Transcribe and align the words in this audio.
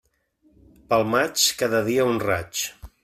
Pel 0.93 1.05
maig, 1.11 1.45
cada 1.61 1.83
dia 1.91 2.09
un 2.15 2.19
raig. 2.27 2.65